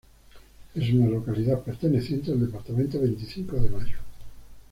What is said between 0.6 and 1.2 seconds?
Es una